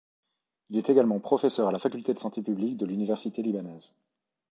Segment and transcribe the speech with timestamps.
[0.71, 3.93] Il est également professeur à la Faculté de Santé Publique de l’Université libanaise.